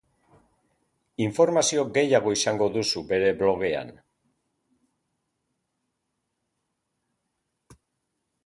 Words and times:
Informazio 1.25 1.83
gehiago 1.97 2.33
izango 2.37 2.69
duzu 2.77 3.05
bere 3.13 3.29
blogean. 3.41 3.93